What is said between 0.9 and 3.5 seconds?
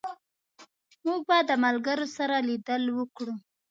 موږ به د ملګرو سره لیدل وکړو